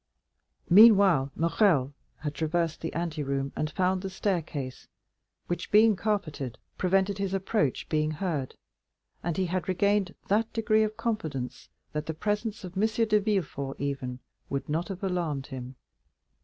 Meanwhile, 0.67 1.29
Morrel 1.35 1.93
had 2.21 2.33
traversed 2.33 2.81
the 2.81 2.91
anteroom 2.95 3.53
and 3.55 3.69
found 3.69 4.01
the 4.01 4.09
staircase, 4.09 4.87
which, 5.45 5.69
being 5.69 5.95
carpeted, 5.95 6.57
prevented 6.75 7.19
his 7.19 7.35
approach 7.35 7.87
being 7.87 8.09
heard, 8.09 8.55
and 9.21 9.37
he 9.37 9.45
had 9.45 9.69
regained 9.69 10.15
that 10.27 10.51
degree 10.53 10.81
of 10.81 10.97
confidence 10.97 11.69
that 11.93 12.07
the 12.07 12.15
presence 12.15 12.63
of 12.63 12.75
M. 12.75 12.81
de 12.87 13.19
Villefort 13.19 13.79
even 13.79 14.17
would 14.49 14.67
not 14.67 14.87
have 14.87 15.03
alarmed 15.03 15.45
him. 15.45 15.75